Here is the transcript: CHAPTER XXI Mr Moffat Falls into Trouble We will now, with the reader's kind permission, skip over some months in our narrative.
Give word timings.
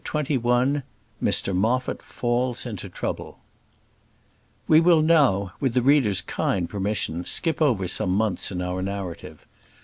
CHAPTER 0.03 0.39
XXI 0.39 0.81
Mr 1.23 1.55
Moffat 1.55 2.01
Falls 2.01 2.65
into 2.65 2.89
Trouble 2.89 3.37
We 4.67 4.79
will 4.79 5.03
now, 5.03 5.53
with 5.59 5.75
the 5.75 5.83
reader's 5.83 6.21
kind 6.21 6.67
permission, 6.67 7.23
skip 7.23 7.61
over 7.61 7.87
some 7.87 8.09
months 8.09 8.51
in 8.51 8.63
our 8.63 8.81
narrative. 8.81 9.45